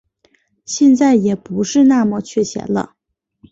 [0.65, 2.95] 现在也不是那么缺钱了